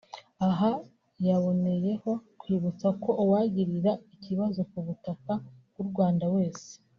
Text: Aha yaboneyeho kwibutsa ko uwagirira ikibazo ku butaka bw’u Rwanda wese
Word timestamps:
Aha 0.47 0.71
yaboneyeho 1.27 2.11
kwibutsa 2.39 2.87
ko 3.03 3.11
uwagirira 3.23 3.91
ikibazo 4.15 4.59
ku 4.71 4.77
butaka 4.85 5.33
bw’u 5.71 5.85
Rwanda 5.89 6.25
wese 6.35 6.69